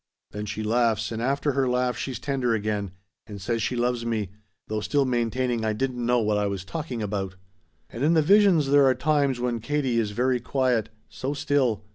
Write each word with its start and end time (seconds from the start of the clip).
Then 0.31 0.47
she 0.47 0.63
laughs, 0.63 1.11
and 1.11 1.21
after 1.21 1.51
her 1.51 1.69
laugh 1.69 1.95
she's 1.95 2.17
tender 2.17 2.55
again, 2.55 2.89
and 3.27 3.39
says 3.39 3.61
she 3.61 3.75
loves 3.75 4.03
me, 4.03 4.31
though 4.67 4.79
still 4.79 5.05
maintaining 5.05 5.63
I 5.63 5.73
didn't 5.73 6.03
know 6.03 6.17
what 6.19 6.39
I 6.39 6.47
was 6.47 6.65
talking 6.65 7.03
about! 7.03 7.35
"And 7.87 8.03
in 8.03 8.15
the 8.15 8.23
visions 8.23 8.69
there 8.69 8.87
are 8.87 8.95
times 8.95 9.39
when 9.39 9.59
Katie 9.59 9.99
is 9.99 10.09
very 10.09 10.39
quiet. 10.39 10.89
So 11.07 11.35
still. 11.35 11.83